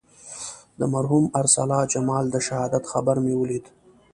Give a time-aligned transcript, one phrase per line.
[0.79, 3.65] د مرحوم ارسلا جمال د شهادت خبر مې ولید.